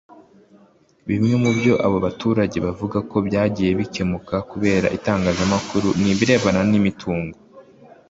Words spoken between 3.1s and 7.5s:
byagiye bikemuka kubera itangazamakuru ni ibirebana n’imitungo